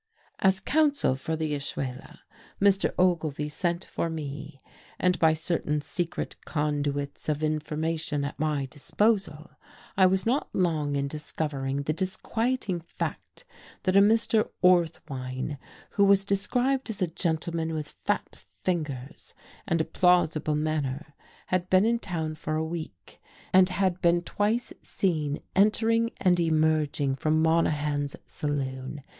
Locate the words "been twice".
24.01-24.73